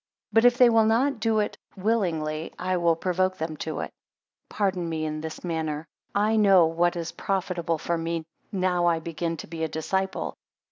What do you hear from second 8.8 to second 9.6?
I begin to